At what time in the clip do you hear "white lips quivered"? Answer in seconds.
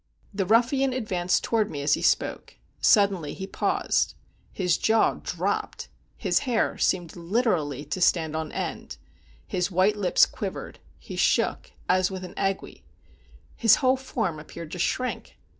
9.69-10.79